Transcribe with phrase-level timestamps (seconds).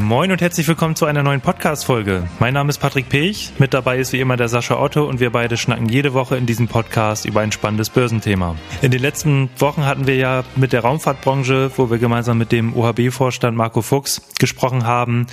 [0.00, 2.28] Moin und herzlich willkommen zu einer neuen Podcast-Folge.
[2.40, 5.30] Mein Name ist Patrick Pech, mit dabei ist wie immer der Sascha Otto und wir
[5.30, 8.56] beide schnacken jede Woche in diesem Podcast über ein spannendes Börsenthema.
[8.82, 12.74] In den letzten Wochen hatten wir ja mit der Raumfahrtbranche, wo wir gemeinsam mit dem
[12.76, 15.28] OHB-Vorstand Marco Fuchs gesprochen haben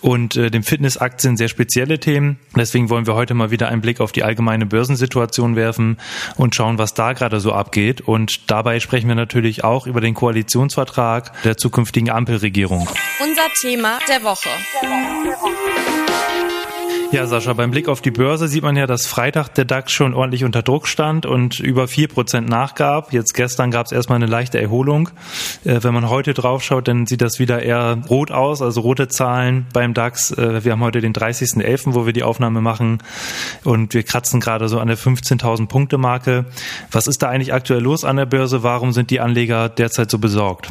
[0.00, 2.38] und äh, dem Fitnessaktien sehr spezielle Themen.
[2.56, 5.98] Deswegen wollen wir heute mal wieder einen Blick auf die allgemeine Börsensituation werfen
[6.36, 8.00] und schauen, was da gerade so abgeht.
[8.00, 12.88] Und dabei sprechen wir natürlich auch über den Koalitionsvertrag der zukünftigen Ampelregierung.
[13.20, 14.50] Unser Thema der Woche.
[17.10, 20.12] Ja, Sascha, beim Blick auf die Börse sieht man ja, dass Freitag der DAX schon
[20.12, 23.14] ordentlich unter Druck stand und über vier Prozent nachgab.
[23.14, 25.08] Jetzt gestern gab es erstmal eine leichte Erholung.
[25.64, 29.66] Äh, wenn man heute draufschaut, dann sieht das wieder eher rot aus, also rote Zahlen
[29.72, 30.32] beim DAX.
[30.32, 32.98] Äh, wir haben heute den 30.11., wo wir die Aufnahme machen
[33.64, 36.44] und wir kratzen gerade so an der 15.000 Punkte Marke.
[36.92, 38.62] Was ist da eigentlich aktuell los an der Börse?
[38.62, 40.68] Warum sind die Anleger derzeit so besorgt?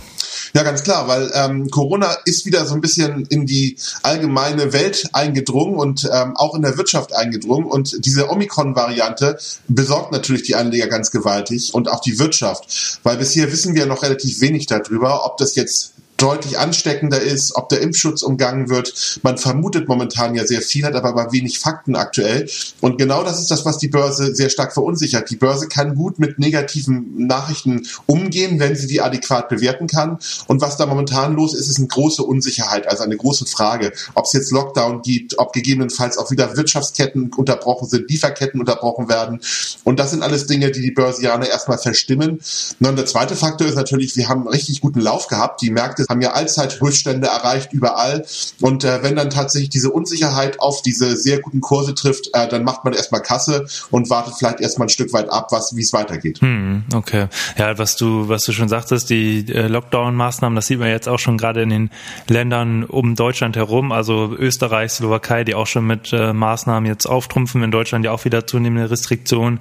[0.53, 5.09] Ja, ganz klar, weil ähm, Corona ist wieder so ein bisschen in die allgemeine Welt
[5.13, 7.65] eingedrungen und ähm, auch in der Wirtschaft eingedrungen.
[7.65, 13.51] Und diese Omikron-Variante besorgt natürlich die Anleger ganz gewaltig und auch die Wirtschaft, weil bisher
[13.51, 18.23] wissen wir noch relativ wenig darüber, ob das jetzt deutlich ansteckender ist, ob der Impfschutz
[18.23, 19.19] umgangen wird.
[19.21, 22.49] Man vermutet momentan ja sehr viel, hat aber, aber wenig Fakten aktuell.
[22.81, 25.29] Und genau das ist das, was die Börse sehr stark verunsichert.
[25.29, 30.17] Die Börse kann gut mit negativen Nachrichten umgehen, wenn sie die adäquat bewerten kann.
[30.47, 34.25] Und was da momentan los ist, ist eine große Unsicherheit, also eine große Frage, ob
[34.25, 39.39] es jetzt Lockdown gibt, ob gegebenenfalls auch wieder Wirtschaftsketten unterbrochen sind, Lieferketten unterbrochen werden.
[39.83, 42.39] Und das sind alles Dinge, die die Börsianer erstmal verstimmen.
[42.79, 45.61] Und der zweite Faktor ist natürlich, wir haben einen richtig guten Lauf gehabt.
[45.61, 48.25] Die Märkte haben ja Allzeithöchststände erreicht überall.
[48.61, 52.63] Und äh, wenn dann tatsächlich diese Unsicherheit auf diese sehr guten Kurse trifft, äh, dann
[52.63, 56.41] macht man erstmal Kasse und wartet vielleicht erstmal ein Stück weit ab, wie es weitergeht.
[56.41, 57.27] Hm, okay.
[57.57, 61.19] Ja, was du, was du schon sagtest, die äh, Lockdown-Maßnahmen, das sieht man jetzt auch
[61.19, 61.89] schon gerade in den
[62.27, 67.63] Ländern um Deutschland herum, also Österreich, Slowakei, die auch schon mit äh, Maßnahmen jetzt auftrumpfen,
[67.63, 69.59] in Deutschland ja auch wieder zunehmende Restriktionen,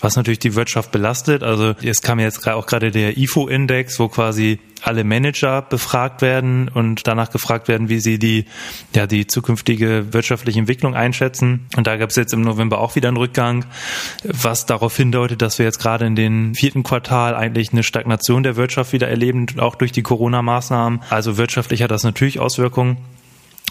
[0.00, 1.42] was natürlich die Wirtschaft belastet.
[1.42, 7.06] Also es kam jetzt auch gerade der IFO-Index, wo quasi alle Manager befragt werden und
[7.06, 8.46] danach gefragt werden, wie sie die,
[8.94, 11.66] ja, die zukünftige wirtschaftliche Entwicklung einschätzen.
[11.76, 13.64] Und da gab es jetzt im November auch wieder einen Rückgang,
[14.24, 18.56] was darauf hindeutet, dass wir jetzt gerade in den vierten Quartal eigentlich eine Stagnation der
[18.56, 21.02] Wirtschaft wieder erleben, auch durch die Corona-Maßnahmen.
[21.10, 22.98] Also wirtschaftlich hat das natürlich Auswirkungen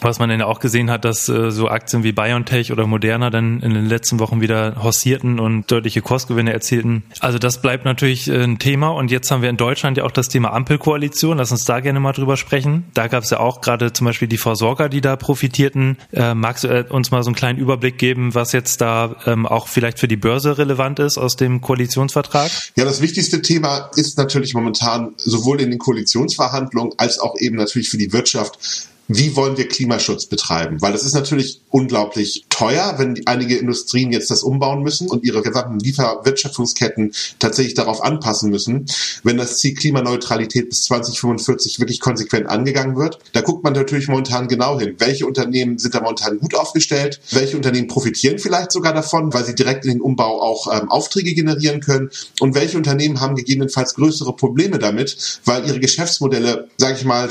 [0.01, 3.61] was man dann auch gesehen hat, dass äh, so Aktien wie BioNTech oder Moderna dann
[3.61, 7.03] in den letzten Wochen wieder hossierten und deutliche Kostgewinne erzielten.
[7.19, 8.89] Also das bleibt natürlich äh, ein Thema.
[8.89, 11.37] Und jetzt haben wir in Deutschland ja auch das Thema Ampelkoalition.
[11.37, 12.85] Lass uns da gerne mal drüber sprechen.
[12.93, 15.97] Da gab es ja auch gerade zum Beispiel die Versorger, die da profitierten.
[16.11, 19.45] Äh, magst du äh, uns mal so einen kleinen Überblick geben, was jetzt da ähm,
[19.45, 22.51] auch vielleicht für die Börse relevant ist aus dem Koalitionsvertrag?
[22.75, 27.89] Ja, das wichtigste Thema ist natürlich momentan sowohl in den Koalitionsverhandlungen als auch eben natürlich
[27.89, 30.81] für die Wirtschaft wie wollen wir Klimaschutz betreiben?
[30.81, 35.41] Weil das ist natürlich unglaublich teuer, wenn einige Industrien jetzt das umbauen müssen und ihre
[35.41, 38.85] gesamten Lieferwirtschaftungsketten tatsächlich darauf anpassen müssen.
[39.23, 44.49] Wenn das Ziel Klimaneutralität bis 2045 wirklich konsequent angegangen wird, da guckt man natürlich momentan
[44.49, 44.95] genau hin.
[44.97, 47.21] Welche Unternehmen sind da momentan gut aufgestellt?
[47.31, 51.33] Welche Unternehmen profitieren vielleicht sogar davon, weil sie direkt in den Umbau auch ähm, Aufträge
[51.33, 52.09] generieren können?
[52.41, 57.29] Und welche Unternehmen haben gegebenenfalls größere Probleme damit, weil ihre Geschäftsmodelle, sage ich mal,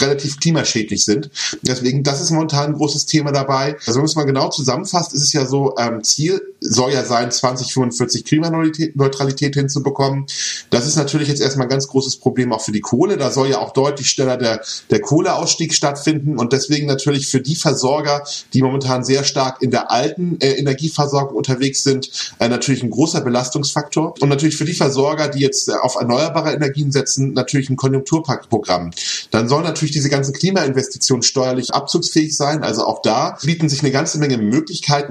[0.00, 1.28] relativ klimaschädlich sind?
[1.60, 3.76] Deswegen, das ist momentan ein großes Thema dabei.
[3.84, 8.24] Also wenn man genau zusammenfasst, ist es ja so, ähm, Ziel soll ja sein, 2045
[8.24, 10.26] Klimaneutralität hinzubekommen.
[10.68, 13.16] Das ist natürlich jetzt erstmal ein ganz großes Problem auch für die Kohle.
[13.16, 14.60] Da soll ja auch deutlich schneller der,
[14.90, 19.90] der Kohleausstieg stattfinden und deswegen natürlich für die Versorger, die momentan sehr stark in der
[19.90, 24.14] alten äh, Energieversorgung unterwegs sind, äh, natürlich ein großer Belastungsfaktor.
[24.20, 28.90] Und natürlich für die Versorger, die jetzt äh, auf erneuerbare Energien setzen, natürlich ein Konjunkturprogramm.
[29.30, 32.62] Dann sollen natürlich diese ganzen Klimainvestitionen Investitionen steuerlich abzugsfähig sein.
[32.62, 34.59] Also auch da bieten sich eine ganze Menge Möglichkeiten,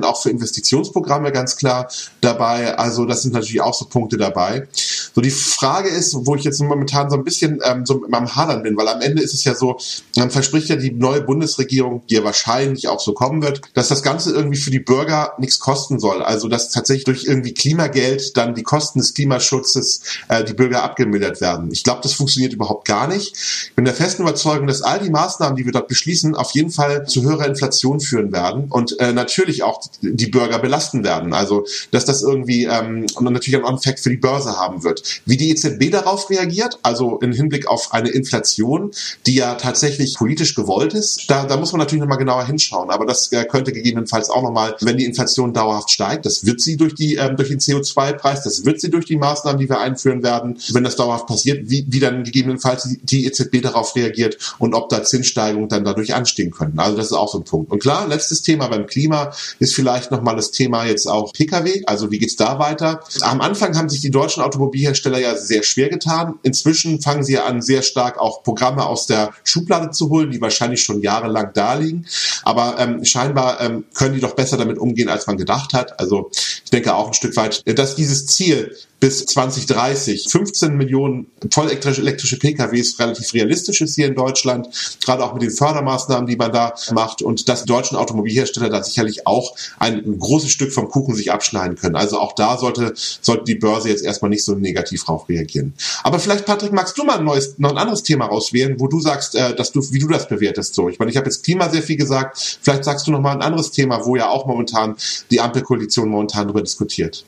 [0.04, 1.90] auch für Investitionsprogramme ganz klar
[2.22, 2.78] dabei.
[2.78, 4.68] Also das sind natürlich auch so Punkte dabei.
[5.14, 8.63] So die Frage ist, wo ich jetzt momentan so ein bisschen ähm, so am Hadern
[8.63, 9.78] bin, weil am Ende ist es ja so,
[10.16, 14.04] man verspricht ja die neue Bundesregierung, die ja wahrscheinlich auch so kommen wird, dass das
[14.04, 16.22] Ganze irgendwie für die Bürger nichts kosten soll.
[16.22, 21.42] Also dass tatsächlich durch irgendwie Klimageld dann die Kosten des Klimaschutzes äh, die Bürger abgemildert
[21.42, 21.69] werden.
[21.72, 23.36] Ich glaube, das funktioniert überhaupt gar nicht.
[23.36, 26.72] Ich bin der festen Überzeugung, dass all die Maßnahmen, die wir dort beschließen, auf jeden
[26.72, 31.33] Fall zu höherer Inflation führen werden und äh, natürlich auch die Bürger belasten werden.
[31.33, 35.21] Also dass das irgendwie ähm, und natürlich einen Effekt für die Börse haben wird.
[35.25, 38.91] Wie die EZB darauf reagiert, also im Hinblick auf eine Inflation,
[39.25, 42.89] die ja tatsächlich politisch gewollt ist, da, da muss man natürlich nochmal genauer hinschauen.
[42.89, 46.77] Aber das äh, könnte gegebenenfalls auch nochmal, wenn die Inflation dauerhaft steigt, das wird sie
[46.77, 50.24] durch, die, ähm, durch den CO2-Preis, das wird sie durch die Maßnahmen, die wir einführen
[50.24, 54.89] werden, wenn das dauerhaft passiert, wie, wie dann gegebenenfalls die EZB darauf reagiert und ob
[54.89, 56.80] da Zinssteigerungen dann dadurch anstehen können.
[56.80, 57.71] Also das ist auch so ein Punkt.
[57.71, 59.29] Und klar, letztes Thema beim Klima
[59.60, 61.84] ist vielleicht nochmal das Thema jetzt auch Pkw.
[61.86, 63.02] Also wie geht's da weiter?
[63.22, 66.36] Am Anfang haben sich die deutschen Automobilhersteller ja sehr schwer getan.
[66.44, 70.42] Inzwischen fangen sie ja an, sehr stark auch Programme aus der Schublade zu holen, die
[70.42, 72.06] wahrscheinlich schon jahrelang da liegen.
[72.44, 76.00] Aber ähm, scheinbar ähm, können die doch besser damit umgehen, als man gedacht hat.
[76.00, 76.30] Also
[76.64, 82.38] ich denke auch ein Stück weit, dass dieses Ziel bis 2030 15 Millionen voll elektrische
[82.38, 84.68] PKWs relativ realistisch ist hier in Deutschland,
[85.04, 88.84] gerade auch mit den Fördermaßnahmen, die man da macht und dass die deutschen Automobilhersteller da
[88.84, 91.96] sicherlich auch ein großes Stück vom Kuchen sich abschneiden können.
[91.96, 95.74] Also auch da sollte, sollte die Börse jetzt erstmal nicht so negativ drauf reagieren.
[96.04, 99.00] Aber vielleicht, Patrick, magst du mal ein neues, noch ein anderes Thema rauswählen, wo du
[99.00, 100.90] sagst, äh, dass du, wie du das bewertest so.
[100.90, 102.60] Ich meine, ich habe jetzt Klima sehr viel gesagt.
[102.62, 104.95] Vielleicht sagst du noch mal ein anderes Thema, wo ja auch momentan
[105.31, 107.25] die Ampelkoalition momentan darüber diskutiert.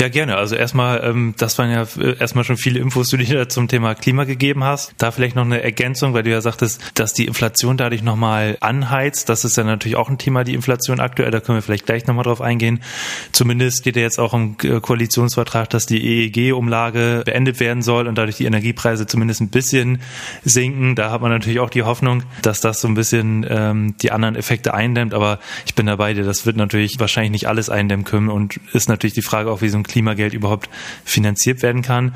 [0.00, 0.36] Ja, gerne.
[0.36, 3.68] Also erstmal, ähm, das waren ja äh, erstmal schon viele Infos, die du dir zum
[3.68, 4.94] Thema Klima gegeben hast.
[4.96, 9.28] Da vielleicht noch eine Ergänzung, weil du ja sagtest, dass die Inflation dadurch nochmal anheizt.
[9.28, 11.30] Das ist ja natürlich auch ein Thema, die Inflation aktuell.
[11.30, 12.80] Da können wir vielleicht gleich nochmal drauf eingehen.
[13.32, 18.16] Zumindest steht ja jetzt auch im äh, Koalitionsvertrag, dass die EEG-Umlage beendet werden soll und
[18.16, 20.00] dadurch die Energiepreise zumindest ein bisschen
[20.42, 20.94] sinken.
[20.94, 24.34] Da hat man natürlich auch die Hoffnung, dass das so ein bisschen ähm, die anderen
[24.34, 25.12] Effekte eindämmt.
[25.12, 26.24] Aber ich bin dabei dir.
[26.24, 29.68] Das wird natürlich wahrscheinlich nicht alles eindämmen können und ist natürlich die Frage auch, wie
[29.68, 30.68] so ein Klimageld überhaupt
[31.04, 32.14] finanziert werden kann.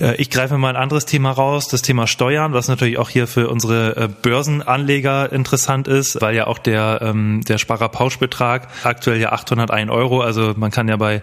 [0.00, 3.26] Äh, ich greife mal ein anderes Thema raus, das Thema Steuern, was natürlich auch hier
[3.26, 9.32] für unsere äh, Börsenanleger interessant ist, weil ja auch der, ähm, der Sparerpauschbetrag aktuell ja
[9.32, 11.22] 801 Euro, also man kann ja bei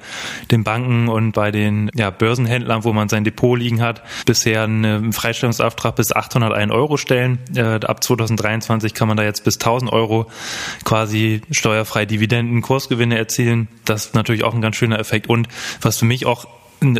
[0.52, 5.14] den Banken und bei den ja, Börsenhändlern, wo man sein Depot liegen hat, bisher einen
[5.14, 7.40] Freistellungsauftrag bis 801 Euro stellen.
[7.56, 10.28] Äh, ab 2023 kann man da jetzt bis 1000 Euro
[10.84, 13.68] quasi steuerfrei Dividenden, Kursgewinne erzielen.
[13.86, 15.28] Das ist natürlich auch ein ganz schöner Effekt.
[15.28, 15.48] Und
[15.82, 16.48] was für mich auch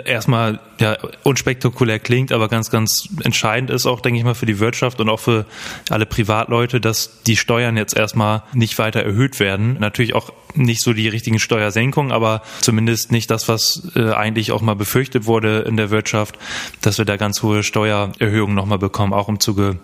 [0.06, 4.60] erstmal ja unspektakulär klingt, aber ganz, ganz entscheidend ist auch, denke ich mal, für die
[4.60, 5.46] Wirtschaft und auch für
[5.90, 9.78] alle Privatleute, dass die Steuern jetzt erstmal nicht weiter erhöht werden.
[9.80, 14.62] Natürlich auch nicht so die richtigen Steuersenkungen, aber zumindest nicht das, was äh, eigentlich auch
[14.62, 16.38] mal befürchtet wurde in der Wirtschaft,
[16.82, 19.78] dass wir da ganz hohe Steuererhöhungen nochmal bekommen, auch im Zuge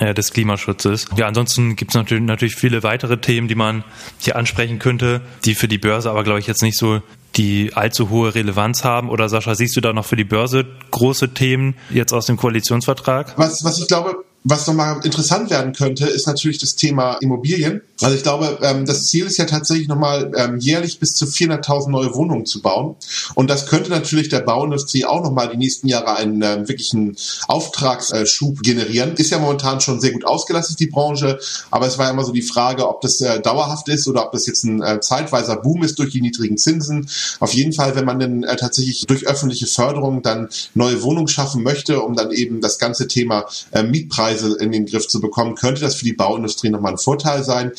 [0.00, 1.06] äh, des Klimaschutzes.
[1.16, 3.84] Ja, ansonsten gibt es natürlich, natürlich viele weitere Themen, die man
[4.18, 7.00] hier ansprechen könnte, die für die Börse aber, glaube ich, jetzt nicht so
[7.36, 9.08] die allzu hohe Relevanz haben?
[9.10, 13.34] Oder Sascha, siehst du da noch für die Börse große Themen jetzt aus dem Koalitionsvertrag?
[13.36, 17.80] Was, was ich glaube, was nochmal interessant werden könnte, ist natürlich das Thema Immobilien.
[18.02, 21.88] Also ich glaube, ähm, das Ziel ist ja tatsächlich nochmal ähm, jährlich bis zu 400.000
[21.88, 22.96] neue Wohnungen zu bauen.
[23.34, 27.16] Und das könnte natürlich der Bauindustrie auch nochmal die nächsten Jahre einen ähm, wirklichen
[27.48, 29.14] Auftragsschub generieren.
[29.14, 31.38] Ist ja momentan schon sehr gut ausgelastet, die Branche.
[31.70, 34.32] Aber es war ja immer so die Frage, ob das äh, dauerhaft ist oder ob
[34.32, 37.08] das jetzt ein äh, zeitweiser Boom ist durch die niedrigen Zinsen.
[37.40, 41.62] Auf jeden Fall, wenn man denn äh, tatsächlich durch öffentliche Förderung dann neue Wohnungen schaffen
[41.62, 45.80] möchte, um dann eben das ganze Thema Mietpreise Preise in den Griff zu bekommen, könnte
[45.80, 47.72] das für die Bauindustrie nochmal ein Vorteil sein.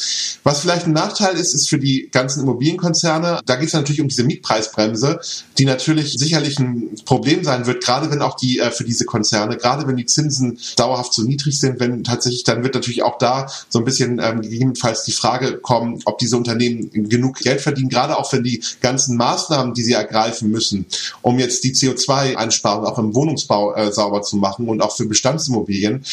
[0.43, 4.07] Was vielleicht ein Nachteil ist, ist für die ganzen Immobilienkonzerne, da geht es natürlich um
[4.07, 5.19] diese Mietpreisbremse,
[5.57, 9.57] die natürlich sicherlich ein Problem sein wird, gerade wenn auch die äh, für diese Konzerne,
[9.57, 13.47] gerade wenn die Zinsen dauerhaft so niedrig sind, wenn tatsächlich, dann wird natürlich auch da
[13.69, 18.17] so ein bisschen ähm, gegebenenfalls die Frage kommen, ob diese Unternehmen genug Geld verdienen, gerade
[18.17, 20.85] auch wenn die ganzen Maßnahmen, die sie ergreifen müssen,
[21.21, 26.03] um jetzt die CO2-Einsparung auch im Wohnungsbau äh, sauber zu machen und auch für Bestandsimmobilien,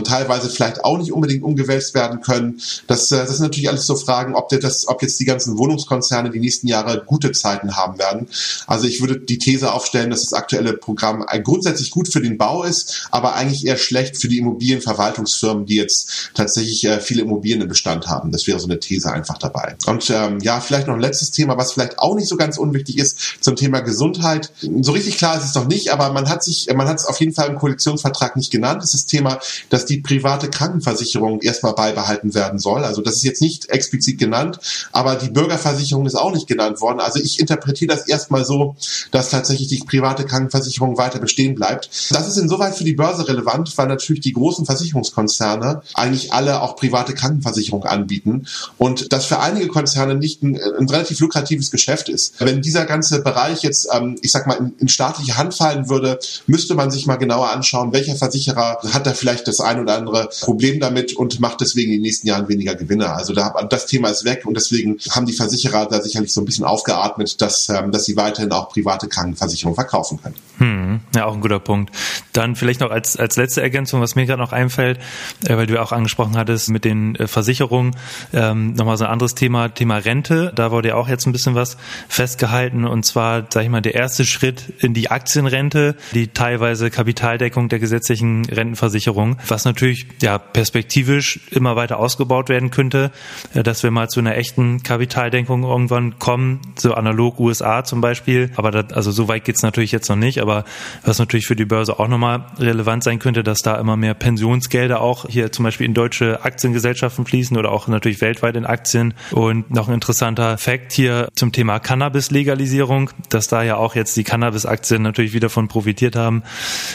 [0.00, 2.60] teilweise vielleicht auch nicht unbedingt umgewälzt werden können.
[2.86, 6.30] Das, äh, das sind natürlich alles so Fragen, ob, das, ob jetzt die ganzen Wohnungskonzerne
[6.30, 8.28] die nächsten Jahre gute Zeiten haben werden.
[8.66, 12.62] Also ich würde die These aufstellen, dass das aktuelle Programm grundsätzlich gut für den Bau
[12.62, 17.68] ist, aber eigentlich eher schlecht für die Immobilienverwaltungsfirmen, die jetzt tatsächlich äh, viele Immobilien im
[17.68, 18.32] Bestand haben.
[18.32, 19.76] Das wäre so eine These einfach dabei.
[19.86, 22.98] Und ähm, ja, vielleicht noch ein letztes Thema, was vielleicht auch nicht so ganz unwichtig
[22.98, 24.52] ist zum Thema Gesundheit.
[24.80, 27.20] So richtig klar ist es noch nicht, aber man hat sich, man hat es auf
[27.20, 28.82] jeden Fall im Koalitionsvertrag nicht genannt.
[28.82, 29.38] Das ist das Thema,
[29.70, 32.84] dass dass die private Krankenversicherung erstmal beibehalten werden soll.
[32.84, 34.60] Also das ist jetzt nicht explizit genannt,
[34.92, 37.00] aber die Bürgerversicherung ist auch nicht genannt worden.
[37.00, 38.76] Also ich interpretiere das erstmal so,
[39.10, 41.90] dass tatsächlich die private Krankenversicherung weiter bestehen bleibt.
[42.10, 46.76] Das ist insoweit für die Börse relevant, weil natürlich die großen Versicherungskonzerne eigentlich alle auch
[46.76, 48.46] private Krankenversicherung anbieten
[48.78, 52.34] und das für einige Konzerne nicht ein, ein relativ lukratives Geschäft ist.
[52.38, 56.20] Wenn dieser ganze Bereich jetzt, ähm, ich sag mal, in, in staatliche Hand fallen würde,
[56.46, 60.28] müsste man sich mal genauer anschauen, welcher Versicherer hat da vielleicht das ein oder andere
[60.40, 63.10] Problem damit und macht deswegen in den nächsten Jahren weniger Gewinne.
[63.10, 66.44] Also da, das Thema ist weg und deswegen haben die Versicherer da sicherlich so ein
[66.44, 70.34] bisschen aufgeatmet, dass, ähm, dass sie weiterhin auch private Krankenversicherungen verkaufen können.
[70.58, 71.90] Hm, ja, auch ein guter Punkt.
[72.32, 74.98] Dann vielleicht noch als, als letzte Ergänzung, was mir gerade noch einfällt,
[75.44, 77.96] äh, weil du ja auch angesprochen hattest mit den äh, Versicherungen,
[78.32, 80.52] ähm, nochmal so ein anderes Thema, Thema Rente.
[80.54, 81.76] Da wurde ja auch jetzt ein bisschen was
[82.08, 87.68] festgehalten und zwar, sag ich mal, der erste Schritt in die Aktienrente, die teilweise Kapitaldeckung
[87.68, 93.12] der gesetzlichen Rentenversicherung, was natürlich ja perspektivisch immer weiter ausgebaut werden könnte,
[93.54, 98.50] äh, dass wir mal zu einer echten Kapitaldeckung irgendwann kommen, so analog USA zum Beispiel.
[98.56, 100.64] Aber das, also so weit geht's natürlich jetzt noch nicht, aber
[101.04, 105.02] was natürlich für die Börse auch nochmal relevant sein könnte, dass da immer mehr Pensionsgelder
[105.02, 109.12] auch hier zum Beispiel in deutsche Aktiengesellschaften fließen oder auch natürlich weltweit in Aktien.
[109.32, 114.24] Und noch ein interessanter Fakt hier zum Thema Cannabis-Legalisierung, dass da ja auch jetzt die
[114.24, 116.42] Cannabis-Aktien natürlich wieder von profitiert haben.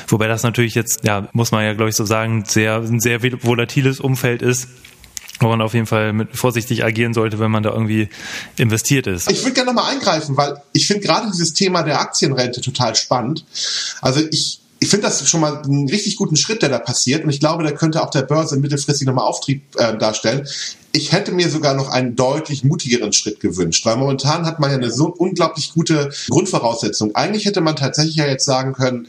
[0.07, 3.21] Wobei das natürlich jetzt, ja, muss man ja glaube ich so sagen, sehr, ein sehr
[3.21, 4.67] volatiles Umfeld ist
[5.39, 8.09] wo man auf jeden Fall mit vorsichtig agieren sollte, wenn man da irgendwie
[8.57, 9.29] investiert ist.
[9.29, 13.45] Ich würde gerne nochmal eingreifen, weil ich finde gerade dieses Thema der Aktienrente total spannend.
[14.01, 17.23] Also ich ich finde das schon mal einen richtig guten Schritt, der da passiert.
[17.23, 20.47] Und ich glaube, der könnte auch der Börse mittelfristig nochmal Auftrieb äh, darstellen.
[20.91, 24.77] Ich hätte mir sogar noch einen deutlich mutigeren Schritt gewünscht, weil momentan hat man ja
[24.77, 27.15] eine so unglaublich gute Grundvoraussetzung.
[27.15, 29.07] Eigentlich hätte man tatsächlich ja jetzt sagen können,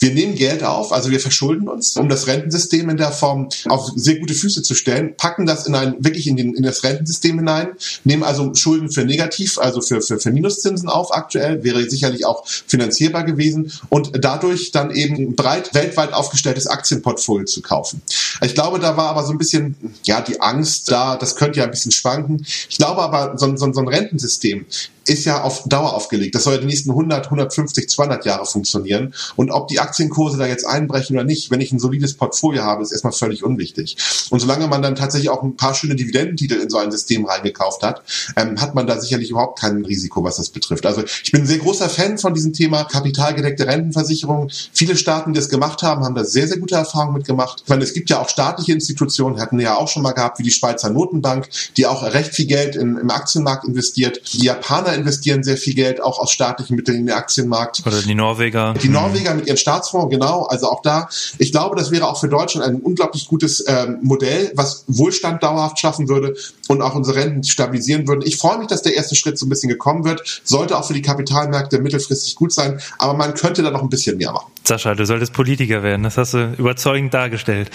[0.00, 3.90] wir nehmen Geld auf, also wir verschulden uns, um das Rentensystem in der Form auf
[3.96, 7.38] sehr gute Füße zu stellen, packen das in ein, wirklich in, den, in das Rentensystem
[7.38, 7.68] hinein,
[8.04, 12.46] nehmen also Schulden für negativ, also für, für, für Minuszinsen auf aktuell, wäre sicherlich auch
[12.46, 18.02] finanzierbar gewesen und dadurch dann eben breit weltweit aufgestelltes Aktienportfolio zu kaufen.
[18.42, 21.64] Ich glaube, da war aber so ein bisschen, ja, die Angst da, das könnte ja
[21.64, 22.46] ein bisschen schwanken.
[22.68, 24.66] Ich glaube aber, so, so, so ein Rentensystem
[25.08, 26.34] ist ja auf Dauer aufgelegt.
[26.34, 29.14] Das soll ja die nächsten 100, 150, 200 Jahre funktionieren.
[29.36, 32.82] Und ob die Aktienkurse da jetzt einbrechen oder nicht, wenn ich ein solides Portfolio habe,
[32.82, 33.96] ist erstmal völlig unwichtig.
[34.30, 37.82] Und solange man dann tatsächlich auch ein paar schöne Dividendentitel in so ein System reingekauft
[37.82, 38.02] hat,
[38.36, 40.84] ähm, hat man da sicherlich überhaupt kein Risiko, was das betrifft.
[40.84, 44.50] Also ich bin ein sehr großer Fan von diesem Thema kapitalgedeckte Rentenversicherung.
[44.72, 47.62] Viele Staaten, die das gemacht haben, haben da sehr, sehr gute Erfahrungen mitgemacht.
[47.64, 50.38] Ich meine, es gibt ja auch staatliche Institutionen, hatten wir ja auch schon mal gehabt,
[50.38, 54.20] wie die Schweizer Notenbank, die auch recht viel Geld in, im Aktienmarkt investiert.
[54.34, 57.82] Die Japaner investieren sehr viel Geld auch aus staatlichen Mitteln in den Aktienmarkt.
[57.86, 58.74] Oder die Norweger.
[58.82, 60.44] Die Norweger mit ihren Staatsfonds, genau.
[60.44, 64.52] Also auch da, ich glaube, das wäre auch für Deutschland ein unglaublich gutes ähm, Modell,
[64.54, 66.36] was Wohlstand dauerhaft schaffen würde
[66.68, 68.26] und auch unsere Renten stabilisieren würde.
[68.26, 70.42] Ich freue mich, dass der erste Schritt so ein bisschen gekommen wird.
[70.44, 74.18] Sollte auch für die Kapitalmärkte mittelfristig gut sein, aber man könnte da noch ein bisschen
[74.18, 74.50] mehr machen.
[74.68, 76.02] Sascha, du solltest Politiker werden.
[76.02, 77.70] Das hast du überzeugend dargestellt.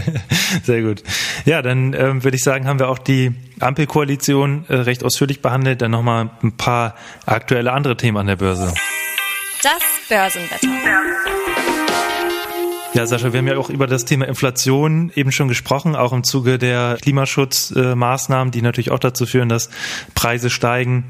[0.64, 1.04] Sehr gut.
[1.44, 5.80] Ja, dann ähm, würde ich sagen, haben wir auch die Ampelkoalition äh, recht ausführlich behandelt.
[5.80, 6.94] Dann nochmal ein paar
[7.26, 8.72] aktuelle andere Themen an der Börse.
[9.62, 10.68] Das Börsenwetter.
[12.94, 16.22] Ja, Sascha, wir haben ja auch über das Thema Inflation eben schon gesprochen, auch im
[16.22, 19.68] Zuge der Klimaschutzmaßnahmen, die natürlich auch dazu führen, dass
[20.14, 21.04] Preise steigen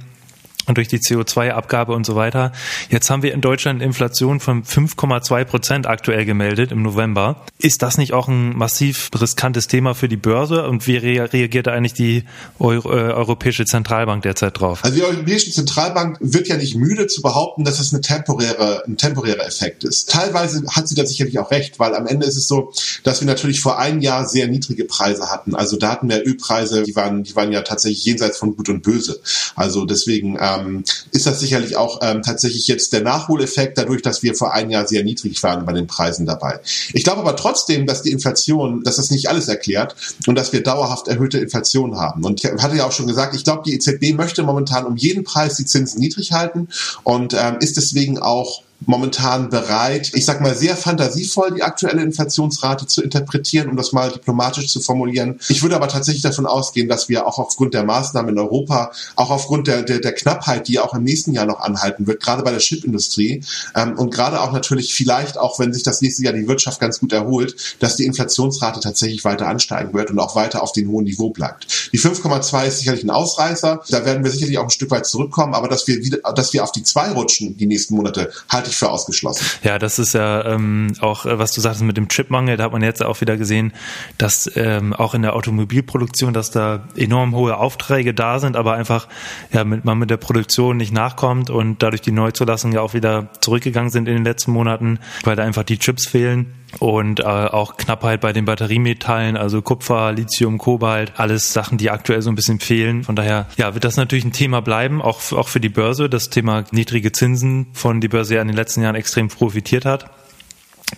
[0.67, 2.53] und durch die CO2-Abgabe und so weiter.
[2.91, 7.45] Jetzt haben wir in Deutschland Inflation von 5,2 Prozent aktuell gemeldet im November.
[7.59, 10.67] Ist das nicht auch ein massiv riskantes Thema für die Börse?
[10.67, 12.25] Und wie reagiert eigentlich die
[12.59, 14.81] Euro äh, Europäische Zentralbank derzeit drauf?
[14.83, 18.97] Also die Europäische Zentralbank wird ja nicht müde zu behaupten, dass es eine temporäre, ein
[18.97, 20.11] temporärer Effekt ist.
[20.11, 23.27] Teilweise hat sie da sicherlich auch recht, weil am Ende ist es so, dass wir
[23.27, 25.55] natürlich vor einem Jahr sehr niedrige Preise hatten.
[25.55, 28.83] Also da hatten wir Ölpreise, die waren, die waren ja tatsächlich jenseits von Gut und
[28.83, 29.21] Böse.
[29.55, 34.35] Also deswegen ähm, ist das sicherlich auch ähm, tatsächlich jetzt der Nachholeffekt dadurch, dass wir
[34.35, 36.61] vor einem Jahr sehr niedrig waren bei den Preisen dabei.
[36.93, 39.95] Ich glaube aber trotzdem, dass die Inflation, dass das nicht alles erklärt
[40.27, 42.25] und dass wir dauerhaft erhöhte Inflation haben.
[42.25, 45.25] Und ich hatte ja auch schon gesagt, ich glaube, die EZB möchte momentan um jeden
[45.25, 46.69] Preis die Zinsen niedrig halten
[47.05, 52.87] und ähm, ist deswegen auch momentan bereit, ich sag mal sehr fantasievoll die aktuelle Inflationsrate
[52.87, 55.41] zu interpretieren, um das mal diplomatisch zu formulieren.
[55.49, 59.31] Ich würde aber tatsächlich davon ausgehen, dass wir auch aufgrund der Maßnahmen in Europa, auch
[59.31, 62.51] aufgrund der, der, der Knappheit, die auch im nächsten Jahr noch anhalten wird, gerade bei
[62.51, 63.43] der Chipindustrie
[63.75, 67.01] ähm, und gerade auch natürlich vielleicht auch, wenn sich das nächste Jahr die Wirtschaft ganz
[67.01, 71.05] gut erholt, dass die Inflationsrate tatsächlich weiter ansteigen wird und auch weiter auf dem hohen
[71.05, 71.91] Niveau bleibt.
[71.93, 75.55] Die 5,2 ist sicherlich ein Ausreißer, da werden wir sicherlich auch ein Stück weit zurückkommen,
[75.55, 78.31] aber dass wir wieder, dass wir auf die zwei rutschen die nächsten Monate,
[78.65, 79.47] halte ich für ausgeschlossen.
[79.63, 82.73] Ja, das ist ja ähm, auch, äh, was du sagst mit dem Chipmangel, da hat
[82.73, 83.73] man jetzt auch wieder gesehen,
[84.19, 89.09] dass ähm, auch in der Automobilproduktion, dass da enorm hohe Aufträge da sind, aber einfach
[89.53, 93.29] ja, mit, man mit der Produktion nicht nachkommt und dadurch die Neuzulassungen ja auch wieder
[93.41, 97.77] zurückgegangen sind in den letzten Monaten, weil da einfach die Chips fehlen und äh, auch
[97.77, 102.61] Knappheit bei den Batteriemetallen, also Kupfer, Lithium, Kobalt, alles Sachen, die aktuell so ein bisschen
[102.61, 103.05] fehlen.
[103.05, 106.31] Von daher, ja, wird das natürlich ein Thema bleiben, auch, auch für die Börse, das
[106.31, 110.11] Thema niedrige Zinsen, von die Börse ja in den letzten Jahren extrem profitiert hat.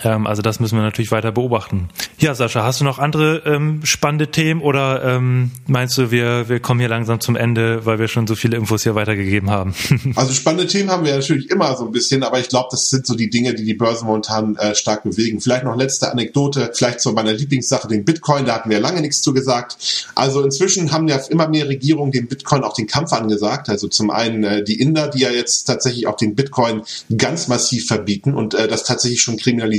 [0.04, 1.88] Ähm, also das müssen wir natürlich weiter beobachten.
[2.18, 6.60] Ja, Sascha, hast du noch andere ähm, spannende Themen oder ähm, meinst du, wir, wir
[6.60, 9.74] kommen hier langsam zum Ende, weil wir schon so viele Infos hier weitergegeben haben?
[10.14, 13.06] also spannende Themen haben wir natürlich immer so ein bisschen, aber ich glaube, das sind
[13.06, 15.40] so die Dinge, die die Börse momentan äh, stark bewegen.
[15.40, 19.22] Vielleicht noch letzte Anekdote, vielleicht zu meiner Lieblingssache, den Bitcoin, da hatten wir lange nichts
[19.22, 20.06] zu gesagt.
[20.14, 23.68] Also inzwischen haben ja immer mehr Regierungen dem Bitcoin auch den Kampf angesagt.
[23.68, 26.82] Also zum einen äh, die Inder, die ja jetzt tatsächlich auch den Bitcoin
[27.16, 29.36] ganz massiv verbieten und äh, das tatsächlich schon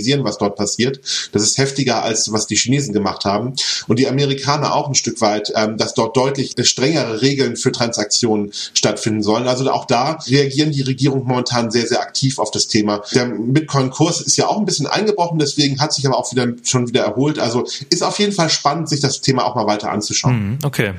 [0.08, 1.00] kriminalisieren, was dort passiert.
[1.32, 3.54] Das ist heftiger als was die Chinesen gemacht haben.
[3.88, 8.52] Und die Amerikaner auch ein Stück weit, ähm, dass dort deutlich strengere Regeln für Transaktionen
[8.74, 9.48] stattfinden sollen.
[9.48, 13.04] Also auch da reagieren die Regierungen momentan sehr, sehr aktiv auf das Thema.
[13.14, 16.88] Der Bitcoin-Kurs ist ja auch ein bisschen eingebrochen, deswegen hat sich aber auch wieder schon
[16.88, 17.40] wieder erholt.
[17.40, 20.52] Also ist auf jeden Fall spannend, sich das Thema auch mal weiter anzuschauen.
[20.52, 20.94] Mhm, okay.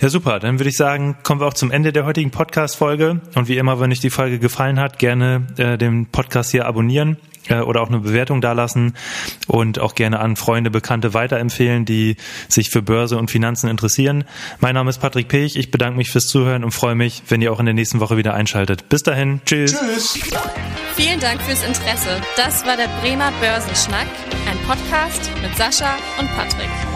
[0.00, 0.38] Ja, super.
[0.38, 3.20] Dann würde ich sagen, kommen wir auch zum Ende der heutigen Podcast-Folge.
[3.34, 7.16] Und wie immer, wenn euch die Folge gefallen hat, gerne äh, den Podcast hier abonnieren
[7.48, 8.94] äh, oder auch eine Bewertung dalassen
[9.46, 12.16] und auch gerne an Freunde, Bekannte weiterempfehlen, die
[12.48, 14.24] sich für Börse und Finanzen interessieren.
[14.60, 15.56] Mein Name ist Patrick Pech.
[15.56, 18.16] Ich bedanke mich fürs Zuhören und freue mich, wenn ihr auch in der nächsten Woche
[18.16, 18.88] wieder einschaltet.
[18.88, 19.40] Bis dahin.
[19.46, 19.76] Tschüss.
[19.78, 20.18] Tschüss.
[20.94, 22.20] Vielen Dank fürs Interesse.
[22.36, 24.08] Das war der Bremer Börsenschnack,
[24.48, 26.95] ein Podcast mit Sascha und Patrick.